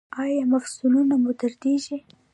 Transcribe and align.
ایا 0.21 0.43
مفصلونه 0.53 1.15
مو 1.21 1.31
دردیږي؟ 1.39 1.97